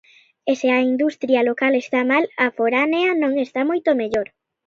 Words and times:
E 0.49 0.53
se 0.59 0.67
a 0.77 0.79
industria 0.91 1.41
local 1.49 1.73
está 1.83 1.99
mal, 2.11 2.23
a 2.45 2.47
foránea 2.57 3.09
non 3.21 3.33
está 3.45 3.61
moito 3.69 3.89
mellor. 4.01 4.27